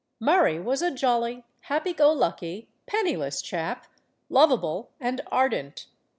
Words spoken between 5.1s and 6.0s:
ardent.